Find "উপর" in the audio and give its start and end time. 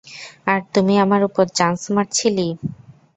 1.29-1.45